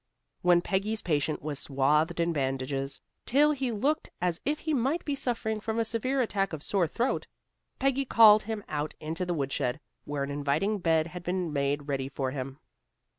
When 0.41 0.63
Peggy's 0.63 1.03
patient 1.03 1.43
was 1.43 1.59
swathed 1.59 2.19
in 2.19 2.33
bandages, 2.33 2.99
till 3.27 3.51
he 3.51 3.71
looked 3.71 4.09
as 4.19 4.41
if 4.45 4.61
he 4.61 4.73
might 4.73 5.05
be 5.05 5.13
suffering 5.13 5.59
from 5.59 5.77
a 5.77 5.85
severe 5.85 6.21
attack 6.21 6.53
of 6.53 6.63
sore 6.63 6.87
throat, 6.87 7.27
Peggy 7.77 8.05
called 8.05 8.41
him 8.41 8.63
out 8.67 8.95
into 8.99 9.27
the 9.27 9.35
woodshed, 9.35 9.79
where 10.05 10.23
an 10.23 10.31
inviting 10.31 10.79
bed 10.79 11.05
had 11.05 11.21
been 11.21 11.53
made 11.53 11.87
ready 11.87 12.09
for 12.09 12.31
him. 12.31 12.57